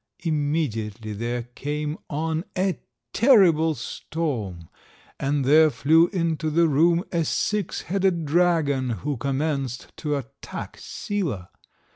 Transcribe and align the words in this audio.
Immediately 0.23 1.13
there 1.13 1.43
came 1.53 1.95
on 2.09 2.43
a 2.57 2.79
terrible 3.13 3.75
storm, 3.75 4.67
and 5.19 5.45
there 5.45 5.69
flew 5.69 6.07
into 6.07 6.49
the 6.49 6.67
room 6.67 7.03
a 7.11 7.23
six 7.23 7.81
headed 7.81 8.25
dragon 8.25 8.89
who 9.05 9.15
commenced 9.15 9.95
to 9.97 10.15
attack 10.15 10.77
Sila. 10.79 11.51